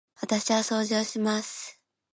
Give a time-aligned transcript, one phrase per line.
[0.19, 1.79] 私は掃除をします。